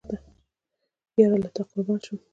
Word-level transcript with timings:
یاره 1.19 1.37
له 1.43 1.49
تا 1.55 1.61
قربان 1.69 1.99
شم 2.05 2.17